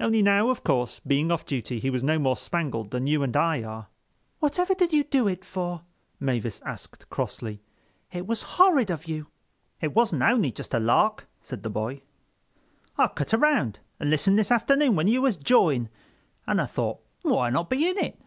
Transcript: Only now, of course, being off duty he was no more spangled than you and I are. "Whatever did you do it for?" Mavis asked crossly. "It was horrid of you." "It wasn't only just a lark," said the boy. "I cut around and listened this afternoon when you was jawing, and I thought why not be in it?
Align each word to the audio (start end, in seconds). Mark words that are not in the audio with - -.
Only 0.00 0.22
now, 0.22 0.48
of 0.48 0.64
course, 0.64 1.00
being 1.06 1.30
off 1.30 1.44
duty 1.44 1.80
he 1.80 1.90
was 1.90 2.02
no 2.02 2.18
more 2.18 2.34
spangled 2.34 2.92
than 2.92 3.06
you 3.06 3.22
and 3.22 3.36
I 3.36 3.62
are. 3.62 3.88
"Whatever 4.40 4.72
did 4.72 4.90
you 4.90 5.04
do 5.04 5.28
it 5.28 5.44
for?" 5.44 5.82
Mavis 6.18 6.62
asked 6.64 7.10
crossly. 7.10 7.60
"It 8.10 8.26
was 8.26 8.40
horrid 8.56 8.88
of 8.90 9.04
you." 9.04 9.26
"It 9.82 9.94
wasn't 9.94 10.22
only 10.22 10.50
just 10.50 10.72
a 10.72 10.78
lark," 10.78 11.28
said 11.42 11.62
the 11.62 11.68
boy. 11.68 12.00
"I 12.96 13.08
cut 13.08 13.34
around 13.34 13.80
and 14.00 14.08
listened 14.08 14.38
this 14.38 14.50
afternoon 14.50 14.96
when 14.96 15.08
you 15.08 15.20
was 15.20 15.36
jawing, 15.36 15.90
and 16.46 16.58
I 16.58 16.64
thought 16.64 17.00
why 17.20 17.50
not 17.50 17.68
be 17.68 17.86
in 17.86 17.98
it? 17.98 18.18